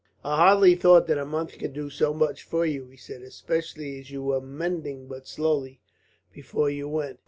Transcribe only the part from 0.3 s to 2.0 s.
hardly thought that a month could do